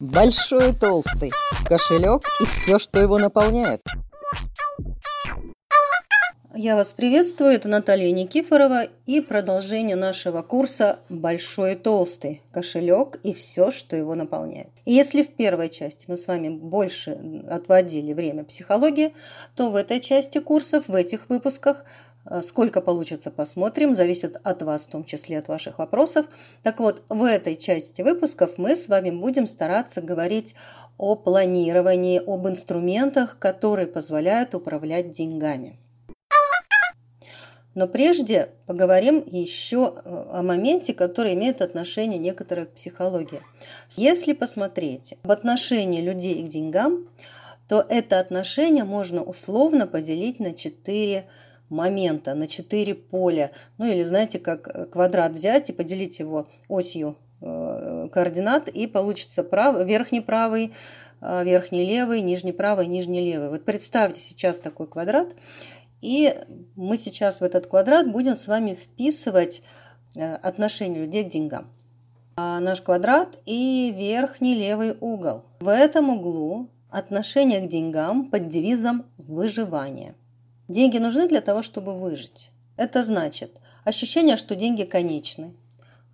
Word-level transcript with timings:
Большой 0.00 0.70
и 0.70 0.72
толстый, 0.72 1.30
кошелек 1.66 2.22
и 2.40 2.46
все, 2.46 2.78
что 2.78 2.98
его 2.98 3.18
наполняет. 3.18 3.82
Я 6.54 6.74
вас 6.74 6.94
приветствую, 6.94 7.50
это 7.50 7.68
Наталья 7.68 8.10
Никифорова 8.10 8.84
и 9.04 9.20
продолжение 9.20 9.96
нашего 9.96 10.40
курса 10.40 11.00
«Большой 11.10 11.74
и 11.74 11.76
толстый. 11.76 12.42
Кошелек 12.50 13.16
и 13.22 13.34
все, 13.34 13.70
что 13.70 13.94
его 13.94 14.14
наполняет». 14.14 14.70
И 14.86 14.92
если 14.92 15.22
в 15.22 15.28
первой 15.28 15.68
части 15.68 16.06
мы 16.08 16.16
с 16.16 16.26
вами 16.26 16.48
больше 16.48 17.44
отводили 17.48 18.14
время 18.14 18.44
психологии, 18.44 19.14
то 19.54 19.70
в 19.70 19.76
этой 19.76 20.00
части 20.00 20.38
курсов, 20.38 20.88
в 20.88 20.94
этих 20.94 21.28
выпусках 21.28 21.84
сколько 22.42 22.80
получится, 22.80 23.30
посмотрим. 23.30 23.94
Зависит 23.94 24.36
от 24.42 24.62
вас, 24.62 24.86
в 24.86 24.90
том 24.90 25.04
числе 25.04 25.38
от 25.38 25.48
ваших 25.48 25.78
вопросов. 25.78 26.26
Так 26.62 26.80
вот, 26.80 27.02
в 27.08 27.24
этой 27.24 27.56
части 27.56 28.02
выпусков 28.02 28.58
мы 28.58 28.76
с 28.76 28.88
вами 28.88 29.10
будем 29.10 29.46
стараться 29.46 30.00
говорить 30.00 30.54
о 30.98 31.16
планировании, 31.16 32.20
об 32.24 32.46
инструментах, 32.46 33.38
которые 33.38 33.86
позволяют 33.86 34.54
управлять 34.54 35.10
деньгами. 35.10 35.78
Но 37.74 37.86
прежде 37.86 38.50
поговорим 38.66 39.22
еще 39.26 39.94
э, 39.94 40.24
о 40.32 40.42
моменте, 40.42 40.92
который 40.92 41.34
имеет 41.34 41.62
отношение 41.62 42.18
некоторое 42.18 42.66
к 42.66 42.74
психологии. 42.74 43.40
Если 43.96 44.32
посмотреть 44.32 45.14
об 45.22 45.30
отношении 45.30 46.00
людей 46.00 46.44
к 46.44 46.48
деньгам, 46.48 47.08
то 47.68 47.86
это 47.88 48.18
отношение 48.18 48.82
можно 48.82 49.22
условно 49.22 49.86
поделить 49.86 50.40
на 50.40 50.52
четыре 50.52 51.28
момента 51.70 52.34
на 52.34 52.46
4 52.46 52.94
поля. 52.94 53.52
Ну 53.78 53.86
или 53.86 54.02
знаете, 54.02 54.38
как 54.38 54.68
э, 54.68 54.84
квадрат 54.86 55.32
взять 55.32 55.70
и 55.70 55.72
поделить 55.72 56.18
его 56.18 56.48
осью 56.68 57.16
э, 57.40 58.08
координат, 58.12 58.68
и 58.68 58.86
получится 58.86 59.42
прав, 59.42 59.82
верхний 59.86 60.20
правый, 60.20 60.72
э, 61.20 61.44
верхний 61.44 61.86
левый, 61.86 62.20
нижний 62.20 62.52
правый, 62.52 62.86
нижний 62.86 63.24
левый. 63.24 63.48
Вот 63.48 63.64
представьте 63.64 64.20
сейчас 64.20 64.60
такой 64.60 64.86
квадрат, 64.86 65.34
и 66.02 66.34
мы 66.74 66.98
сейчас 66.98 67.40
в 67.40 67.44
этот 67.44 67.66
квадрат 67.66 68.10
будем 68.10 68.34
с 68.34 68.46
вами 68.46 68.74
вписывать 68.74 69.62
отношение 70.16 71.04
людей 71.04 71.24
к 71.24 71.28
деньгам. 71.28 71.68
А 72.36 72.58
наш 72.58 72.80
квадрат 72.80 73.38
и 73.46 73.94
верхний 73.96 74.56
левый 74.56 74.96
угол. 74.98 75.44
В 75.60 75.68
этом 75.68 76.10
углу 76.10 76.68
отношение 76.90 77.60
к 77.60 77.68
деньгам 77.68 78.30
под 78.30 78.48
девизом 78.48 79.04
выживание. 79.18 80.14
Деньги 80.70 80.98
нужны 80.98 81.26
для 81.26 81.40
того, 81.40 81.64
чтобы 81.64 81.98
выжить. 81.98 82.50
Это 82.76 83.02
значит 83.02 83.50
ощущение, 83.82 84.36
что 84.36 84.54
деньги 84.54 84.84
конечны, 84.84 85.52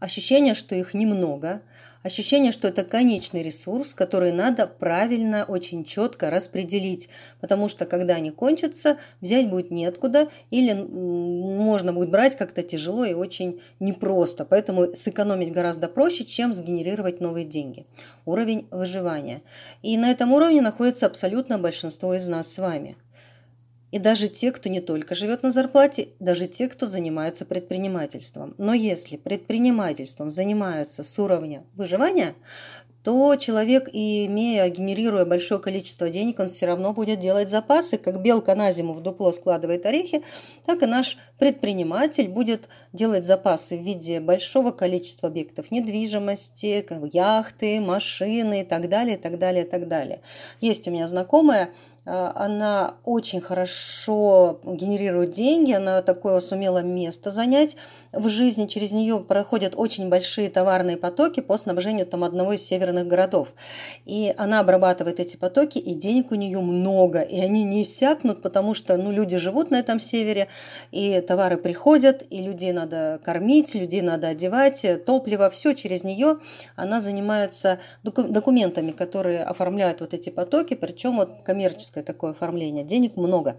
ощущение, 0.00 0.54
что 0.54 0.74
их 0.74 0.94
немного, 0.94 1.60
ощущение, 2.02 2.52
что 2.52 2.66
это 2.66 2.82
конечный 2.82 3.42
ресурс, 3.42 3.92
который 3.92 4.32
надо 4.32 4.66
правильно, 4.66 5.44
очень 5.46 5.84
четко 5.84 6.30
распределить, 6.30 7.10
потому 7.42 7.68
что 7.68 7.84
когда 7.84 8.14
они 8.14 8.30
кончатся, 8.30 8.96
взять 9.20 9.50
будет 9.50 9.70
неоткуда 9.70 10.28
или 10.50 10.72
можно 10.72 11.92
будет 11.92 12.10
брать 12.10 12.38
как-то 12.38 12.62
тяжело 12.62 13.04
и 13.04 13.12
очень 13.12 13.60
непросто, 13.78 14.46
поэтому 14.46 14.86
сэкономить 14.94 15.52
гораздо 15.52 15.86
проще, 15.86 16.24
чем 16.24 16.54
сгенерировать 16.54 17.20
новые 17.20 17.44
деньги. 17.44 17.84
Уровень 18.24 18.68
выживания. 18.70 19.42
И 19.82 19.98
на 19.98 20.10
этом 20.10 20.32
уровне 20.32 20.62
находится 20.62 21.04
абсолютно 21.04 21.58
большинство 21.58 22.14
из 22.14 22.26
нас 22.26 22.50
с 22.50 22.56
вами– 22.56 22.96
и 23.90 23.98
даже 23.98 24.28
те, 24.28 24.50
кто 24.52 24.68
не 24.68 24.80
только 24.80 25.14
живет 25.14 25.42
на 25.42 25.50
зарплате, 25.50 26.08
даже 26.18 26.46
те, 26.46 26.68
кто 26.68 26.86
занимается 26.86 27.44
предпринимательством. 27.44 28.54
Но 28.58 28.74
если 28.74 29.16
предпринимательством 29.16 30.30
занимаются 30.30 31.02
с 31.02 31.18
уровня 31.18 31.64
выживания, 31.74 32.34
то 33.06 33.36
человек, 33.36 33.88
имея, 33.92 34.68
генерируя 34.68 35.24
большое 35.24 35.60
количество 35.60 36.10
денег, 36.10 36.40
он 36.40 36.48
все 36.48 36.66
равно 36.66 36.92
будет 36.92 37.20
делать 37.20 37.48
запасы. 37.48 37.98
Как 37.98 38.20
белка 38.20 38.56
на 38.56 38.72
зиму 38.72 38.94
в 38.94 39.00
дупло 39.00 39.30
складывает 39.30 39.86
орехи, 39.86 40.24
так 40.64 40.82
и 40.82 40.86
наш 40.86 41.16
предприниматель 41.38 42.28
будет 42.28 42.68
делать 42.92 43.24
запасы 43.24 43.78
в 43.78 43.82
виде 43.82 44.18
большого 44.18 44.72
количества 44.72 45.28
объектов 45.28 45.70
недвижимости, 45.70 46.84
яхты, 47.14 47.80
машины 47.80 48.62
и 48.62 48.64
так 48.64 48.88
далее, 48.88 49.14
и 49.14 49.20
так 49.20 49.38
далее, 49.38 49.64
и 49.64 49.68
так 49.68 49.86
далее. 49.86 50.20
Есть 50.60 50.88
у 50.88 50.90
меня 50.90 51.06
знакомая, 51.06 51.70
она 52.06 52.94
очень 53.04 53.40
хорошо 53.40 54.60
генерирует 54.64 55.32
деньги, 55.32 55.72
она 55.72 56.02
такое 56.02 56.40
сумела 56.40 56.78
место 56.82 57.30
занять 57.30 57.76
в 58.12 58.28
жизни, 58.28 58.66
через 58.66 58.92
нее 58.92 59.20
проходят 59.20 59.74
очень 59.76 60.08
большие 60.08 60.48
товарные 60.48 60.96
потоки 60.96 61.40
по 61.40 61.58
снабжению 61.58 62.06
там 62.06 62.24
одного 62.24 62.52
из 62.52 62.62
северных 62.62 63.06
городов. 63.06 63.48
И 64.04 64.32
она 64.38 64.60
обрабатывает 64.60 65.18
эти 65.18 65.36
потоки, 65.36 65.78
и 65.78 65.94
денег 65.94 66.30
у 66.30 66.36
нее 66.36 66.60
много, 66.60 67.20
и 67.20 67.40
они 67.40 67.64
не 67.64 67.82
иссякнут, 67.82 68.40
потому 68.40 68.74
что 68.74 68.96
ну, 68.96 69.10
люди 69.10 69.36
живут 69.36 69.70
на 69.70 69.78
этом 69.80 69.98
севере, 69.98 70.48
и 70.92 71.20
товары 71.20 71.56
приходят, 71.56 72.22
и 72.30 72.40
людей 72.40 72.72
надо 72.72 73.20
кормить, 73.24 73.74
людей 73.74 74.02
надо 74.02 74.28
одевать, 74.28 74.84
топливо, 75.04 75.50
все 75.50 75.74
через 75.74 76.04
нее. 76.04 76.38
Она 76.76 77.00
занимается 77.00 77.80
документами, 78.04 78.92
которые 78.92 79.42
оформляют 79.42 80.00
вот 80.00 80.14
эти 80.14 80.30
потоки, 80.30 80.74
причем 80.74 81.16
вот 81.16 81.30
коммерческое 81.44 81.95
коммерческое 81.96 82.02
такое 82.02 82.30
оформление, 82.32 82.84
денег 82.84 83.16
много. 83.16 83.56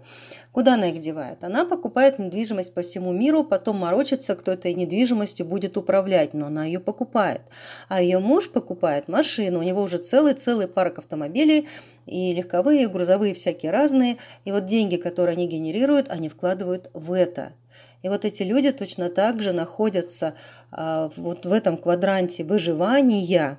Куда 0.52 0.74
она 0.74 0.88
их 0.88 1.00
девает? 1.00 1.44
Она 1.44 1.64
покупает 1.64 2.18
недвижимость 2.18 2.74
по 2.74 2.80
всему 2.80 3.12
миру, 3.12 3.44
потом 3.44 3.76
морочится, 3.78 4.34
кто 4.34 4.52
этой 4.52 4.74
недвижимостью 4.74 5.46
будет 5.46 5.76
управлять, 5.76 6.34
но 6.34 6.46
она 6.46 6.64
ее 6.64 6.80
покупает. 6.80 7.42
А 7.88 8.00
ее 8.02 8.18
муж 8.18 8.50
покупает 8.50 9.08
машину, 9.08 9.58
у 9.58 9.62
него 9.62 9.82
уже 9.82 9.98
целый-целый 9.98 10.68
парк 10.68 10.98
автомобилей, 10.98 11.68
и 12.06 12.32
легковые, 12.32 12.84
и 12.84 12.86
грузовые, 12.86 13.34
всякие 13.34 13.70
разные. 13.70 14.16
И 14.46 14.52
вот 14.52 14.64
деньги, 14.64 14.96
которые 14.96 15.34
они 15.34 15.46
генерируют, 15.46 16.08
они 16.08 16.28
вкладывают 16.28 16.90
в 16.94 17.12
это. 17.12 17.52
И 18.02 18.08
вот 18.08 18.24
эти 18.24 18.44
люди 18.44 18.72
точно 18.72 19.08
так 19.08 19.42
же 19.42 19.52
находятся 19.52 20.32
а, 20.70 21.10
вот 21.16 21.44
в 21.44 21.52
этом 21.52 21.76
квадранте 21.76 22.44
выживания, 22.44 23.58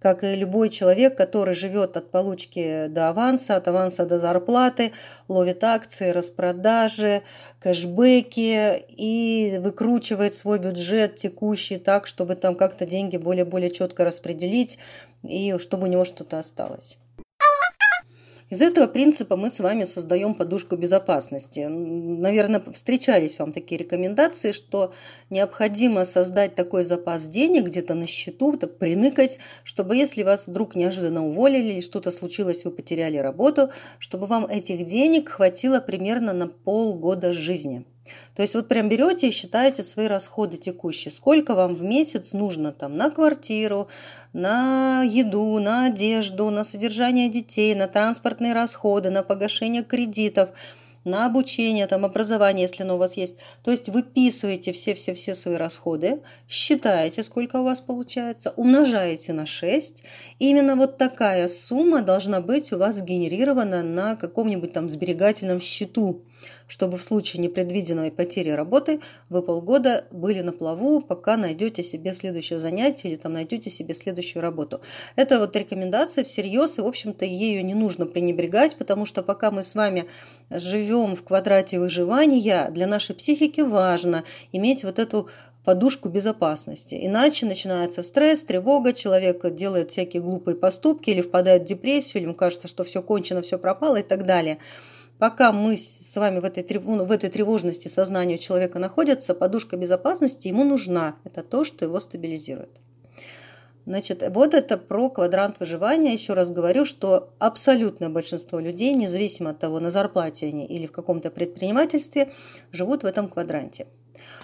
как 0.00 0.22
и 0.24 0.36
любой 0.36 0.68
человек, 0.68 1.16
который 1.16 1.54
живет 1.54 1.96
от 1.96 2.10
получки 2.10 2.86
до 2.88 3.08
аванса, 3.08 3.56
от 3.56 3.66
аванса 3.68 4.06
до 4.06 4.18
зарплаты, 4.18 4.92
ловит 5.28 5.64
акции, 5.64 6.10
распродажи, 6.10 7.22
кэшбэки 7.60 8.84
и 8.96 9.58
выкручивает 9.58 10.34
свой 10.34 10.58
бюджет 10.58 11.16
текущий 11.16 11.76
так, 11.76 12.06
чтобы 12.06 12.36
там 12.36 12.54
как-то 12.54 12.86
деньги 12.86 13.16
более-более 13.16 13.70
четко 13.70 14.04
распределить 14.04 14.78
и 15.22 15.56
чтобы 15.58 15.84
у 15.84 15.90
него 15.90 16.04
что-то 16.04 16.38
осталось. 16.38 16.96
Из 18.50 18.62
этого 18.62 18.86
принципа 18.86 19.36
мы 19.36 19.50
с 19.50 19.60
вами 19.60 19.84
создаем 19.84 20.34
подушку 20.34 20.76
безопасности. 20.76 21.66
Наверное, 21.68 22.62
встречались 22.72 23.38
вам 23.38 23.52
такие 23.52 23.78
рекомендации, 23.78 24.52
что 24.52 24.94
необходимо 25.28 26.06
создать 26.06 26.54
такой 26.54 26.84
запас 26.84 27.26
денег 27.26 27.64
где-то 27.64 27.92
на 27.92 28.06
счету, 28.06 28.56
так 28.56 28.78
приныкать, 28.78 29.38
чтобы 29.64 29.96
если 29.96 30.22
вас 30.22 30.46
вдруг 30.46 30.76
неожиданно 30.76 31.26
уволили 31.26 31.74
или 31.74 31.80
что-то 31.82 32.10
случилось, 32.10 32.64
вы 32.64 32.70
потеряли 32.70 33.18
работу, 33.18 33.68
чтобы 33.98 34.26
вам 34.26 34.46
этих 34.46 34.86
денег 34.86 35.28
хватило 35.28 35.80
примерно 35.80 36.32
на 36.32 36.48
полгода 36.48 37.34
жизни. 37.34 37.84
То 38.34 38.42
есть 38.42 38.54
вот 38.54 38.68
прям 38.68 38.88
берете 38.88 39.28
и 39.28 39.32
считаете 39.32 39.82
свои 39.82 40.06
расходы 40.06 40.56
текущие. 40.56 41.12
Сколько 41.12 41.54
вам 41.54 41.74
в 41.74 41.82
месяц 41.82 42.32
нужно 42.32 42.72
там 42.72 42.96
на 42.96 43.10
квартиру, 43.10 43.88
на 44.32 45.02
еду, 45.02 45.58
на 45.58 45.86
одежду, 45.86 46.50
на 46.50 46.64
содержание 46.64 47.28
детей, 47.28 47.74
на 47.74 47.86
транспортные 47.86 48.52
расходы, 48.52 49.10
на 49.10 49.22
погашение 49.22 49.82
кредитов– 49.82 50.50
на 51.08 51.26
обучение, 51.26 51.86
там, 51.86 52.04
образование, 52.04 52.62
если 52.62 52.82
оно 52.82 52.96
у 52.96 52.98
вас 52.98 53.16
есть. 53.16 53.36
То 53.64 53.70
есть 53.70 53.88
выписываете 53.88 54.72
все-все-все 54.72 55.34
свои 55.34 55.56
расходы, 55.56 56.20
считаете, 56.48 57.22
сколько 57.22 57.56
у 57.56 57.64
вас 57.64 57.80
получается, 57.80 58.52
умножаете 58.56 59.32
на 59.32 59.46
6. 59.46 60.04
И 60.38 60.50
именно 60.50 60.76
вот 60.76 60.98
такая 60.98 61.48
сумма 61.48 62.02
должна 62.02 62.40
быть 62.40 62.72
у 62.72 62.78
вас 62.78 62.96
сгенерирована 62.96 63.82
на 63.82 64.16
каком-нибудь 64.16 64.72
там 64.72 64.88
сберегательном 64.88 65.60
счету, 65.60 66.22
чтобы 66.66 66.98
в 66.98 67.02
случае 67.02 67.42
непредвиденной 67.42 68.12
потери 68.12 68.50
работы 68.50 69.00
вы 69.28 69.42
полгода 69.42 70.04
были 70.10 70.40
на 70.40 70.52
плаву, 70.52 71.00
пока 71.00 71.36
найдете 71.36 71.82
себе 71.82 72.14
следующее 72.14 72.58
занятие 72.58 73.08
или 73.08 73.16
там 73.16 73.32
найдете 73.32 73.70
себе 73.70 73.94
следующую 73.94 74.42
работу. 74.42 74.80
Это 75.16 75.38
вот 75.38 75.56
рекомендация 75.56 76.24
всерьез, 76.24 76.78
и, 76.78 76.82
в 76.82 76.86
общем-то, 76.86 77.24
ею 77.24 77.64
не 77.64 77.74
нужно 77.74 78.06
пренебрегать, 78.06 78.76
потому 78.76 79.06
что 79.06 79.22
пока 79.22 79.50
мы 79.50 79.64
с 79.64 79.74
вами 79.74 80.04
живем 80.50 81.16
в 81.16 81.24
квадрате 81.24 81.78
выживания, 81.78 82.70
для 82.70 82.86
нашей 82.86 83.14
психики 83.14 83.60
важно 83.60 84.24
иметь 84.52 84.84
вот 84.84 84.98
эту 84.98 85.28
подушку 85.64 86.08
безопасности. 86.08 86.98
Иначе 86.98 87.44
начинается 87.44 88.02
стресс, 88.02 88.42
тревога, 88.42 88.94
человек 88.94 89.52
делает 89.52 89.90
всякие 89.90 90.22
глупые 90.22 90.56
поступки 90.56 91.10
или 91.10 91.20
впадает 91.20 91.62
в 91.62 91.66
депрессию, 91.66 92.22
или 92.22 92.24
ему 92.24 92.34
кажется, 92.34 92.68
что 92.68 92.84
все 92.84 93.02
кончено, 93.02 93.42
все 93.42 93.58
пропало 93.58 93.96
и 93.96 94.02
так 94.02 94.24
далее. 94.24 94.58
Пока 95.18 95.50
мы 95.50 95.76
с 95.76 96.16
вами 96.16 96.38
в 96.38 96.44
этой, 96.44 96.62
в 96.78 97.10
этой 97.10 97.28
тревожности 97.28 97.88
сознания 97.88 98.36
у 98.36 98.38
человека 98.38 98.78
находится, 98.78 99.34
подушка 99.34 99.76
безопасности 99.76 100.48
ему 100.48 100.64
нужна. 100.64 101.16
Это 101.24 101.42
то, 101.42 101.64
что 101.64 101.84
его 101.84 101.98
стабилизирует. 101.98 102.80
Значит, 103.84 104.22
вот 104.34 104.52
это 104.52 104.76
про 104.76 105.08
квадрант 105.08 105.58
выживания. 105.60 106.12
Еще 106.12 106.34
раз 106.34 106.50
говорю, 106.50 106.84
что 106.84 107.32
абсолютное 107.38 108.10
большинство 108.10 108.60
людей, 108.60 108.92
независимо 108.92 109.50
от 109.50 109.60
того, 109.60 109.80
на 109.80 109.90
зарплате 109.90 110.46
они 110.46 110.66
или 110.66 110.86
в 110.86 110.92
каком-то 110.92 111.30
предпринимательстве, 111.30 112.30
живут 112.70 113.02
в 113.02 113.06
этом 113.06 113.28
квадранте. 113.28 113.86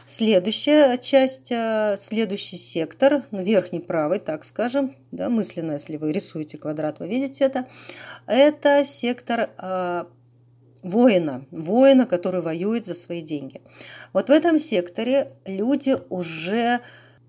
Следующая 0.07 0.97
часть, 0.99 1.53
э, 1.53 1.97
следующий 1.99 2.57
сектор, 2.57 3.23
ну, 3.33 3.43
верхний 3.43 3.81
правый, 3.81 4.19
так 4.19 4.45
скажем, 4.45 4.97
да, 5.11 5.29
мысленно, 5.29 5.73
если 5.73 5.97
вы 5.99 6.13
рисуете 6.13 6.57
квадрат, 6.59 7.01
вы 7.01 7.09
видите 7.09 7.45
это, 7.45 7.67
это 8.27 8.85
сектор 8.85 9.51
э, 9.59 10.05
воина, 10.85 11.45
воина, 11.51 12.07
который 12.07 12.43
воюет 12.43 12.87
за 12.87 12.95
свои 12.95 13.23
деньги. 13.23 13.61
Вот 14.13 14.29
в 14.29 14.31
этом 14.31 14.59
секторе 14.59 15.33
люди 15.47 15.97
уже 16.11 16.81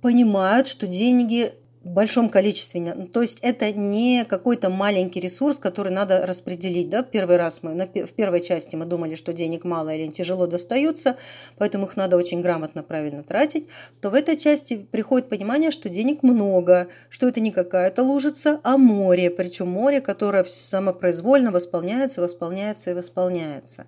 понимают, 0.01 0.67
что 0.67 0.85
деньги 0.85 1.53
большом 1.87 2.29
количестве. 2.29 3.07
То 3.13 3.21
есть 3.21 3.39
это 3.41 3.71
не 3.71 4.25
какой-то 4.25 4.69
маленький 4.69 5.19
ресурс, 5.19 5.59
который 5.59 5.91
надо 5.91 6.25
распределить. 6.25 6.89
Да? 6.89 7.03
Первый 7.03 7.37
раз 7.37 7.61
мы 7.61 7.75
в 7.75 8.13
первой 8.13 8.41
части 8.41 8.75
мы 8.75 8.85
думали, 8.85 9.15
что 9.15 9.33
денег 9.33 9.63
мало 9.63 9.93
или 9.93 10.09
тяжело 10.11 10.47
достаются, 10.47 11.15
поэтому 11.57 11.85
их 11.85 11.95
надо 11.95 12.17
очень 12.17 12.41
грамотно, 12.41 12.81
правильно 12.81 13.23
тратить. 13.23 13.67
То 14.01 14.09
в 14.09 14.15
этой 14.15 14.35
части 14.35 14.77
приходит 14.77 15.29
понимание, 15.29 15.69
что 15.69 15.87
денег 15.87 16.23
много, 16.23 16.87
что 17.09 17.27
это 17.27 17.39
не 17.39 17.51
какая-то 17.51 18.01
лужица, 18.01 18.59
а 18.63 18.77
море. 18.77 19.29
Причем 19.29 19.69
море, 19.69 20.01
которое 20.01 20.43
самопроизвольно 20.43 21.51
восполняется, 21.51 22.21
восполняется 22.21 22.91
и 22.91 22.93
восполняется. 22.93 23.85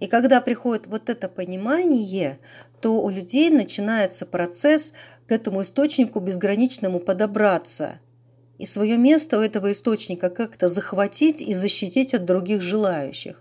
И 0.00 0.06
когда 0.06 0.40
приходит 0.40 0.86
вот 0.86 1.10
это 1.10 1.28
понимание, 1.28 2.38
то 2.80 3.02
у 3.02 3.10
людей 3.10 3.50
начинается 3.50 4.24
процесс 4.24 4.92
к 5.30 5.32
этому 5.32 5.62
источнику 5.62 6.18
безграничному 6.18 6.98
подобраться 6.98 8.00
и 8.58 8.66
свое 8.66 8.98
место 8.98 9.38
у 9.38 9.42
этого 9.42 9.70
источника 9.70 10.28
как-то 10.28 10.66
захватить 10.66 11.40
и 11.40 11.54
защитить 11.54 12.14
от 12.14 12.24
других 12.24 12.62
желающих. 12.62 13.40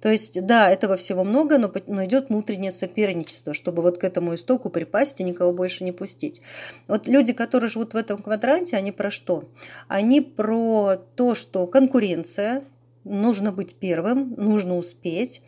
То 0.00 0.08
есть, 0.08 0.46
да, 0.46 0.70
этого 0.70 0.96
всего 0.96 1.24
много, 1.24 1.58
но, 1.58 1.70
но 1.88 2.06
идет 2.06 2.30
внутреннее 2.30 2.72
соперничество, 2.72 3.52
чтобы 3.52 3.82
вот 3.82 3.98
к 3.98 4.04
этому 4.04 4.34
истоку 4.34 4.70
припасть 4.70 5.20
и 5.20 5.24
никого 5.24 5.52
больше 5.52 5.84
не 5.84 5.92
пустить. 5.92 6.40
Вот 6.88 7.06
люди, 7.06 7.34
которые 7.34 7.68
живут 7.68 7.92
в 7.92 7.98
этом 7.98 8.16
квадранте, 8.22 8.78
они 8.78 8.90
про 8.90 9.10
что? 9.10 9.44
Они 9.88 10.22
про 10.22 10.96
то, 11.16 11.34
что 11.34 11.66
конкуренция, 11.66 12.64
нужно 13.06 13.52
быть 13.52 13.76
первым, 13.76 14.34
нужно 14.36 14.76
успеть. 14.76 15.42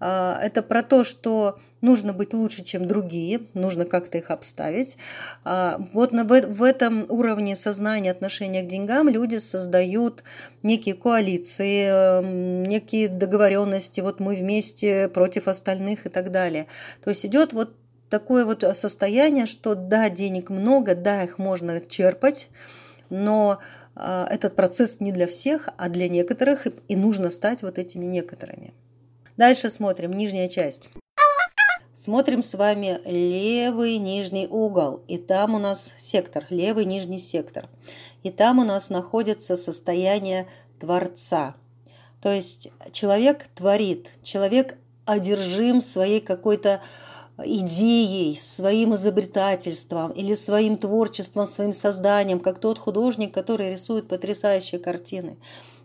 А, 0.00 0.38
это 0.42 0.62
про 0.62 0.82
то, 0.82 1.04
что 1.04 1.58
нужно 1.80 2.12
быть 2.12 2.32
лучше, 2.32 2.62
чем 2.62 2.86
другие, 2.86 3.42
нужно 3.54 3.84
как-то 3.84 4.18
их 4.18 4.30
обставить. 4.30 4.96
А, 5.44 5.78
вот 5.92 6.12
в 6.12 6.62
этом 6.62 7.06
уровне 7.08 7.56
сознания 7.56 8.10
отношения 8.10 8.62
к 8.62 8.68
деньгам 8.68 9.08
люди 9.08 9.36
создают 9.38 10.22
некие 10.62 10.94
коалиции, 10.94 11.86
эм, 11.88 12.62
некие 12.64 13.08
договоренности, 13.08 14.00
вот 14.00 14.20
мы 14.20 14.36
вместе 14.36 15.08
против 15.08 15.48
остальных 15.48 16.06
и 16.06 16.08
так 16.08 16.30
далее. 16.30 16.66
То 17.02 17.10
есть 17.10 17.26
идет 17.26 17.52
вот 17.52 17.74
такое 18.08 18.44
вот 18.44 18.64
состояние, 18.74 19.46
что 19.46 19.74
да, 19.74 20.08
денег 20.08 20.50
много, 20.50 20.94
да, 20.94 21.24
их 21.24 21.38
можно 21.38 21.80
черпать, 21.80 22.48
но 23.10 23.58
этот 23.94 24.56
процесс 24.56 25.00
не 25.00 25.12
для 25.12 25.26
всех, 25.26 25.68
а 25.76 25.88
для 25.88 26.08
некоторых, 26.08 26.66
и 26.88 26.96
нужно 26.96 27.30
стать 27.30 27.62
вот 27.62 27.78
этими 27.78 28.06
некоторыми. 28.06 28.72
Дальше 29.36 29.70
смотрим, 29.70 30.12
нижняя 30.12 30.48
часть. 30.48 30.90
Смотрим 31.94 32.42
с 32.42 32.54
вами 32.54 33.00
левый 33.04 33.98
нижний 33.98 34.46
угол, 34.46 35.04
и 35.08 35.18
там 35.18 35.54
у 35.54 35.58
нас 35.58 35.92
сектор, 35.98 36.44
левый 36.48 36.84
нижний 36.84 37.20
сектор. 37.20 37.68
И 38.22 38.30
там 38.30 38.58
у 38.58 38.64
нас 38.64 38.88
находится 38.88 39.56
состояние 39.56 40.48
Творца. 40.80 41.54
То 42.20 42.32
есть 42.32 42.70
человек 42.92 43.46
творит, 43.54 44.10
человек 44.22 44.76
одержим 45.04 45.80
своей 45.80 46.20
какой-то 46.20 46.80
идеей, 47.38 48.36
своим 48.36 48.94
изобретательством 48.94 50.12
или 50.12 50.34
своим 50.34 50.76
творчеством, 50.76 51.46
своим 51.46 51.72
созданием, 51.72 52.40
как 52.40 52.58
тот 52.58 52.78
художник, 52.78 53.32
который 53.32 53.72
рисует 53.72 54.08
потрясающие 54.08 54.80
картины. 54.80 55.36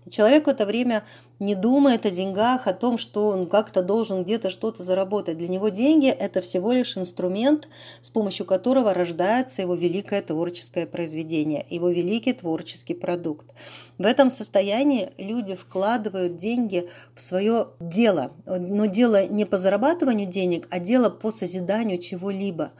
И 0.05 0.09
человек 0.09 0.45
в 0.45 0.49
это 0.49 0.65
время 0.65 1.03
не 1.39 1.55
думает 1.55 2.05
о 2.05 2.11
деньгах, 2.11 2.67
о 2.67 2.73
том, 2.73 2.97
что 2.97 3.27
он 3.27 3.47
как-то 3.47 3.81
должен 3.81 4.23
где-то 4.23 4.49
что-то 4.49 4.83
заработать. 4.83 5.37
Для 5.37 5.47
него 5.47 5.69
деньги– 5.69 6.07
это 6.09 6.41
всего 6.41 6.71
лишь 6.71 6.97
инструмент, 6.97 7.67
с 8.01 8.09
помощью 8.09 8.45
которого 8.45 8.93
рождается 8.93 9.61
его 9.61 9.75
великое 9.75 10.21
творческое 10.21 10.87
произведение, 10.87 11.65
его 11.69 11.89
великий 11.89 12.33
творческий 12.33 12.93
продукт. 12.93 13.53
В 13.97 14.05
этом 14.05 14.29
состоянии 14.29 15.11
люди 15.17 15.55
вкладывают 15.55 16.37
деньги 16.37 16.89
в 17.13 17.21
свое 17.21 17.67
дело. 17.79 18.31
Но 18.45 18.85
дело 18.85 19.27
не 19.27 19.45
по 19.45 19.57
зарабатыванию 19.57 20.27
денег, 20.27 20.67
а 20.69 20.79
дело 20.79 21.09
по 21.09 21.31
созиданию 21.31 21.97
чего-либо. 21.99 22.71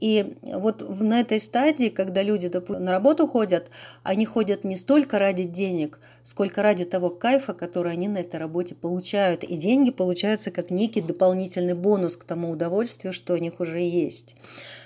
И 0.00 0.36
вот 0.42 0.82
на 1.00 1.20
этой 1.20 1.40
стадии, 1.40 1.90
когда 1.90 2.22
люди 2.22 2.50
на 2.68 2.90
работу 2.90 3.26
ходят, 3.26 3.68
они 4.02 4.24
ходят 4.24 4.64
не 4.64 4.76
столько 4.76 5.18
ради 5.18 5.44
денег, 5.44 6.00
сколько 6.24 6.62
ради 6.62 6.86
того 6.86 7.10
кайфа, 7.10 7.52
который 7.52 7.92
они 7.92 7.99
на 8.08 8.18
этой 8.18 8.38
работе 8.38 8.74
получают. 8.74 9.44
И 9.44 9.56
деньги 9.56 9.90
получаются 9.90 10.50
как 10.50 10.70
некий 10.70 11.00
дополнительный 11.00 11.74
бонус 11.74 12.16
к 12.16 12.24
тому 12.24 12.50
удовольствию, 12.50 13.12
что 13.12 13.34
у 13.34 13.36
них 13.36 13.60
уже 13.60 13.78
есть. 13.78 14.36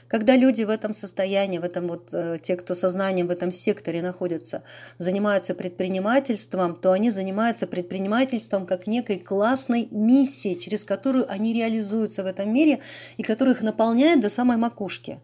Когда 0.09 0.37
люди 0.37 0.63
в 0.63 0.71
этом 0.71 0.95
состоянии, 0.95 1.59
в 1.59 1.65
этом 1.65 1.89
вот, 1.89 2.09
э, 2.13 2.39
те, 2.43 2.57
кто 2.57 2.75
сознанием 2.75 3.27
в 3.27 3.31
этом 3.31 3.51
секторе 3.51 4.03
находятся, 4.03 4.63
занимаются 4.99 5.55
предпринимательством, 5.55 6.77
то 6.77 6.93
они 6.93 7.11
занимаются 7.11 7.67
предпринимательством 7.67 8.67
как 8.67 8.87
некой 8.87 9.19
классной 9.19 9.89
миссией, 9.91 10.59
через 10.59 10.85
которую 10.85 11.31
они 11.31 11.53
реализуются 11.55 12.23
в 12.23 12.27
этом 12.27 12.53
мире 12.53 12.81
и 13.17 13.23
которая 13.23 13.55
их 13.55 13.63
наполняет 13.63 14.21
до 14.21 14.31
самой 14.31 14.57
макушки. 14.57 15.21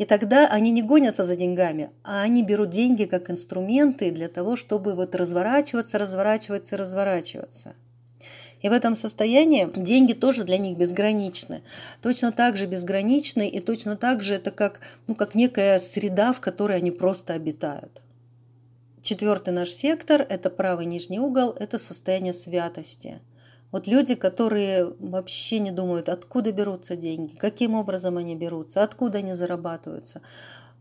И 0.00 0.06
тогда 0.06 0.48
они 0.48 0.70
не 0.70 0.80
гонятся 0.80 1.24
за 1.24 1.36
деньгами, 1.36 1.90
а 2.04 2.22
они 2.22 2.42
берут 2.42 2.70
деньги 2.70 3.04
как 3.04 3.28
инструменты 3.28 4.10
для 4.10 4.28
того, 4.28 4.56
чтобы 4.56 4.94
вот 4.94 5.14
разворачиваться, 5.14 5.98
разворачиваться, 5.98 6.78
разворачиваться. 6.78 7.74
И 8.62 8.70
в 8.70 8.72
этом 8.72 8.96
состоянии 8.96 9.68
деньги 9.76 10.14
тоже 10.14 10.44
для 10.44 10.56
них 10.56 10.78
безграничны. 10.78 11.62
Точно 12.00 12.32
так 12.32 12.56
же 12.56 12.64
безграничны, 12.64 13.46
и 13.46 13.60
точно 13.60 13.94
так 13.94 14.22
же 14.22 14.32
это 14.32 14.50
как, 14.50 14.80
ну, 15.06 15.14
как 15.14 15.34
некая 15.34 15.78
среда, 15.78 16.32
в 16.32 16.40
которой 16.40 16.78
они 16.78 16.92
просто 16.92 17.34
обитают. 17.34 18.00
Четвертый 19.02 19.52
наш 19.52 19.68
сектор– 19.68 20.24
это 20.30 20.48
правый 20.48 20.86
нижний 20.86 21.20
угол, 21.20 21.50
это 21.50 21.78
состояние 21.78 22.32
святости. 22.32 23.20
Вот 23.72 23.86
люди, 23.86 24.14
которые 24.14 24.92
вообще 24.98 25.60
не 25.60 25.70
думают, 25.70 26.08
откуда 26.08 26.52
берутся 26.52 26.96
деньги, 26.96 27.36
каким 27.36 27.74
образом 27.74 28.16
они 28.16 28.34
берутся, 28.34 28.82
откуда 28.82 29.18
они 29.18 29.34
зарабатываются. 29.34 30.20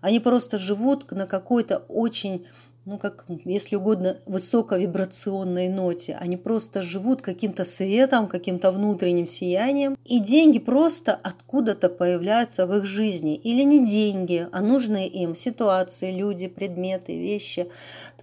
Они 0.01 0.19
просто 0.19 0.57
живут 0.57 1.11
на 1.11 1.27
какой-то 1.27 1.83
очень 1.89 2.47
ну, 2.85 2.97
как, 2.97 3.25
если 3.45 3.75
угодно, 3.75 4.17
высоковибрационной 4.25 5.69
ноте. 5.69 6.17
Они 6.19 6.37
просто 6.37 6.81
живут 6.81 7.21
каким-то 7.21 7.63
светом, 7.63 8.27
каким-то 8.27 8.71
внутренним 8.71 9.27
сиянием. 9.27 9.95
И 10.05 10.19
деньги 10.19 10.57
просто 10.57 11.13
откуда-то 11.13 11.89
появляются 11.89 12.65
в 12.65 12.75
их 12.75 12.85
жизни. 12.85 13.35
Или 13.35 13.61
не 13.61 13.85
деньги, 13.85 14.47
а 14.51 14.61
нужные 14.61 15.07
им 15.07 15.35
ситуации, 15.35 16.11
люди, 16.11 16.47
предметы, 16.47 17.15
вещи, 17.15 17.69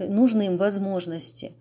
нужные 0.01 0.49
им 0.49 0.57
возможности. 0.57 1.53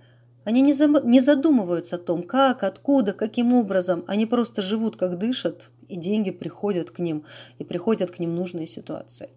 Они 0.46 0.62
не, 0.62 0.74
не 1.04 1.20
задумываются 1.20 1.96
о 1.98 2.00
том, 2.00 2.24
как, 2.24 2.64
откуда, 2.64 3.14
каким 3.14 3.54
образом. 3.54 4.06
Они 4.08 4.26
просто 4.26 4.62
живут, 4.62 4.96
как 4.96 5.18
дышат, 5.18 5.72
и 5.90 5.96
деньги 5.98 6.32
приходят 6.32 6.92
к 6.92 7.00
ним, 7.00 7.26
и 7.58 7.64
приходят 7.64 8.12
к 8.12 8.20
ним 8.20 8.36
нужные 8.36 8.68
ситуации. 8.68 9.30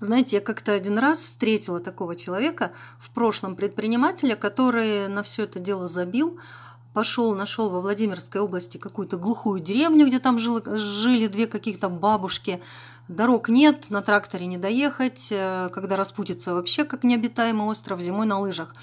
Знаете, 0.00 0.36
я 0.36 0.42
как-то 0.42 0.72
один 0.72 0.98
раз 0.98 1.24
встретила 1.24 1.80
такого 1.80 2.16
человека 2.16 2.72
в 2.98 3.14
прошлом 3.14 3.56
предпринимателя, 3.56 4.34
который 4.34 5.08
на 5.08 5.22
все 5.22 5.44
это 5.44 5.60
дело 5.60 5.88
забил, 5.88 6.38
пошел, 6.92 7.34
нашел 7.34 7.70
во 7.70 7.80
Владимирской 7.80 8.40
области 8.40 8.76
какую-то 8.76 9.16
глухую 9.16 9.60
деревню, 9.60 10.06
где 10.06 10.18
там 10.18 10.38
жили, 10.38 10.76
жили 10.78 11.26
две 11.28 11.46
каких-то 11.46 11.88
бабушки. 11.88 12.60
Дорог 13.08 13.48
нет, 13.48 13.90
на 13.90 14.00
тракторе 14.00 14.46
не 14.46 14.56
доехать, 14.56 15.28
э, 15.30 15.68
когда 15.72 15.96
распутится 15.96 16.54
вообще 16.54 16.84
как 16.84 17.04
необитаемый 17.04 17.66
остров, 17.66 18.00
зимой 18.00 18.26
на 18.26 18.38
лыжах. 18.40 18.74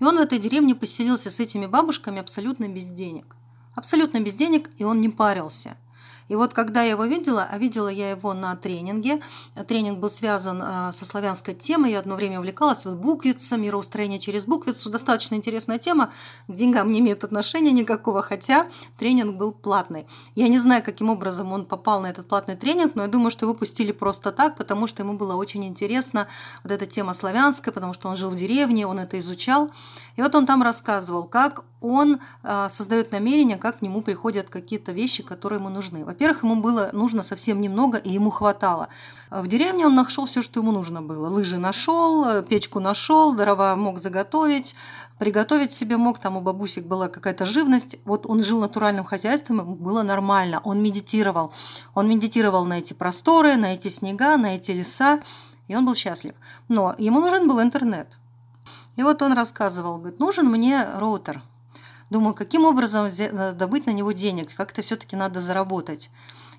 И 0.00 0.04
он 0.04 0.18
в 0.18 0.20
этой 0.20 0.38
деревне 0.38 0.74
поселился 0.74 1.30
с 1.30 1.40
этими 1.40 1.66
бабушками 1.66 2.20
абсолютно 2.20 2.68
без 2.68 2.84
денег. 2.84 3.36
Абсолютно 3.74 4.20
без 4.20 4.34
денег, 4.34 4.68
и 4.76 4.84
он 4.84 5.00
не 5.00 5.08
парился– 5.08 5.76
И 6.30 6.36
вот 6.36 6.54
когда 6.54 6.82
я 6.82 6.90
его 6.90 7.06
видела, 7.06 7.48
а 7.50 7.58
видела 7.58 7.88
я 7.88 8.10
его 8.10 8.32
на 8.34 8.54
тренинге, 8.54 9.20
тренинг 9.66 9.98
был 9.98 10.08
связан 10.08 10.62
э, 10.62 10.92
со 10.94 11.04
славянской 11.04 11.54
темой, 11.54 11.90
я 11.90 11.98
одно 11.98 12.14
время 12.14 12.38
увлекалась, 12.38 12.84
буквица, 12.84 13.56
мироустроение 13.56 14.20
через 14.20 14.46
буквицу, 14.46 14.90
достаточно 14.90 15.34
интересная 15.34 15.78
тема, 15.78 16.12
к 16.46 16.54
деньгам 16.54 16.92
не 16.92 17.00
имеет 17.00 17.24
отношения 17.24 17.72
никакого, 17.72 18.22
хотя 18.22 18.68
тренинг 18.96 19.38
был 19.38 19.50
платный. 19.50 20.06
Я 20.36 20.46
не 20.46 20.60
знаю, 20.60 20.84
каким 20.84 21.10
образом 21.10 21.50
он 21.50 21.66
попал 21.66 22.00
на 22.00 22.06
этот 22.06 22.28
платный 22.28 22.54
тренинг, 22.54 22.94
но 22.94 23.02
я 23.02 23.08
думаю, 23.08 23.32
что 23.32 23.44
его 23.46 23.54
пустили 23.54 23.90
просто 23.90 24.30
так, 24.30 24.56
потому 24.56 24.86
что 24.86 25.02
ему 25.02 25.14
было 25.14 25.34
очень 25.34 25.64
интересно 25.64 26.28
вот 26.62 26.70
эта 26.70 26.86
тема 26.86 27.12
славянская, 27.12 27.74
потому 27.74 27.92
что 27.92 28.08
он 28.08 28.14
жил 28.14 28.30
в 28.30 28.36
деревне, 28.36 28.86
он 28.86 29.00
это 29.00 29.18
изучал. 29.18 29.68
И 30.14 30.22
вот 30.22 30.32
он 30.36 30.46
там 30.46 30.62
рассказывал, 30.62 31.24
как 31.24 31.64
он 31.80 32.20
э, 32.42 32.68
создает 32.70 33.12
намерения, 33.12 33.56
как 33.56 33.78
к 33.78 33.82
нему 33.82 34.02
приходят 34.02 34.50
какие-то 34.50 34.92
вещи, 34.92 35.22
которые 35.22 35.58
ему 35.58 35.70
нужны. 35.70 36.04
Во-первых, 36.20 36.42
ему 36.42 36.56
было 36.56 36.90
нужно 36.92 37.22
совсем 37.22 37.62
немного, 37.62 37.96
и 37.96 38.10
ему 38.10 38.28
хватало. 38.28 38.88
В 39.30 39.46
деревне 39.46 39.86
он 39.86 39.94
нашел 39.94 40.26
все, 40.26 40.42
что 40.42 40.60
ему 40.60 40.70
нужно 40.70 41.00
было. 41.00 41.28
Лыжи 41.28 41.56
нашел, 41.56 42.42
печку 42.42 42.78
нашел, 42.78 43.32
дрова 43.32 43.74
мог 43.74 43.98
заготовить, 43.98 44.74
приготовить 45.18 45.72
себе 45.72 45.96
мог, 45.96 46.18
там 46.18 46.36
у 46.36 46.42
бабусек 46.42 46.84
была 46.84 47.08
какая-то 47.08 47.46
живность. 47.46 47.96
Вот 48.04 48.26
он 48.26 48.42
жил 48.42 48.60
натуральным 48.60 49.06
хозяйством, 49.06 49.60
ему 49.60 49.76
было 49.76 50.02
нормально. 50.02 50.60
Он 50.62 50.82
медитировал. 50.82 51.54
Он 51.94 52.06
медитировал 52.06 52.66
на 52.66 52.80
эти 52.80 52.92
просторы, 52.92 53.56
на 53.56 53.72
эти 53.72 53.88
снега, 53.88 54.36
на 54.36 54.56
эти 54.56 54.72
леса, 54.72 55.20
и 55.68 55.74
он 55.74 55.86
был 55.86 55.94
счастлив. 55.94 56.34
Но 56.68 56.94
ему 56.98 57.20
нужен 57.20 57.48
был 57.48 57.62
интернет. 57.62 58.18
И 58.96 59.02
вот 59.02 59.22
он 59.22 59.32
рассказывал, 59.32 59.96
говорит, 59.96 60.18
нужен 60.18 60.50
мне 60.50 60.86
роутер. 60.96 61.42
Думаю, 62.10 62.34
каким 62.34 62.64
образом 62.64 63.06
э, 63.06 63.52
добыть 63.52 63.86
на 63.86 63.92
него 63.92 64.12
денег, 64.12 64.54
как-то 64.54 64.82
все-таки 64.82 65.14
надо 65.14 65.40
заработать. 65.40 66.10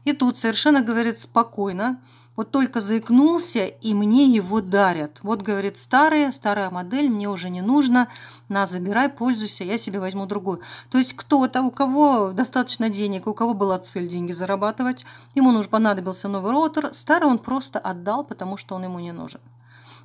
И 0.05 0.13
тут 0.13 0.37
совершенно, 0.37 0.81
говорит, 0.81 1.19
спокойно, 1.19 1.99
вот 2.37 2.51
только 2.51 2.79
заикнулся, 2.79 3.65
и 3.65 3.93
мне 3.93 4.25
его 4.25 4.61
дарят. 4.61 5.19
Вот, 5.21 5.41
говорит, 5.41 5.77
старая, 5.77 6.31
старая 6.31 6.69
модель, 6.69 7.09
мне 7.09 7.29
уже 7.29 7.49
не 7.49 7.61
нужно, 7.61 8.07
на, 8.47 8.65
забирай, 8.65 9.09
пользуйся, 9.09 9.65
я 9.65 9.77
себе 9.77 9.99
возьму 9.99 10.25
другую. 10.25 10.61
То 10.89 10.97
есть 10.97 11.13
кто-то, 11.13 11.61
у 11.61 11.69
кого 11.69 12.31
достаточно 12.31 12.89
денег, 12.89 13.27
у 13.27 13.33
кого 13.33 13.53
была 13.53 13.77
цель 13.79 14.07
деньги 14.07 14.31
зарабатывать, 14.31 15.05
ему 15.35 15.51
нужно 15.51 15.69
понадобился 15.69 16.29
новый 16.29 16.51
роутер, 16.51 16.91
старый 16.93 17.29
он 17.29 17.37
просто 17.37 17.77
отдал, 17.77 18.23
потому 18.23 18.55
что 18.55 18.75
он 18.75 18.85
ему 18.85 18.99
не 18.99 19.11
нужен. 19.11 19.41